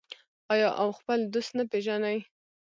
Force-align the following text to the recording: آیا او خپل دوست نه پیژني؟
آیا 0.53 0.69
او 0.81 0.89
خپل 0.99 1.19
دوست 1.33 1.51
نه 1.57 1.63
پیژني؟ 1.71 2.17